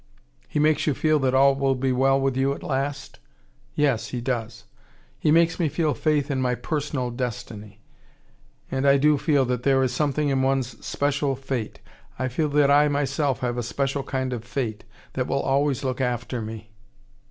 [0.47, 3.19] "He makes you feel that all will be well with you at last?"
[3.75, 4.63] "Yes, he does.
[5.19, 7.81] He makes me feel faith in my PERSONAL destiny.
[8.71, 11.81] And I do feel that there is something in one's special fate.
[12.17, 16.01] I feel that I myself have a special kind of fate, that will always look
[16.01, 16.71] after me."